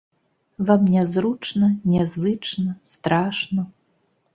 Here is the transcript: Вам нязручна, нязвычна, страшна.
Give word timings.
Вам 0.69 0.81
нязручна, 0.93 1.69
нязвычна, 1.95 2.77
страшна. 2.93 3.73